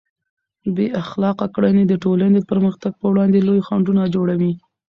[0.75, 4.53] بې اخلاقه کړنې د ټولنې د پرمختګ پر وړاندې لوی خنډونه جوړوي.